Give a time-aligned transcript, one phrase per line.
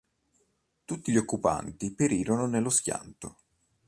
[0.83, 3.37] Tutti gli occupanti perirono nello schianto.